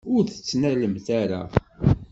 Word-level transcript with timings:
Ur 0.15 0.21
t-tettnalem 0.25 0.95
ara. 1.21 1.41